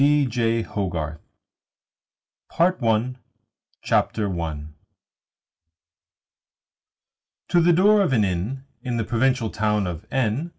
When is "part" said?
2.49-2.79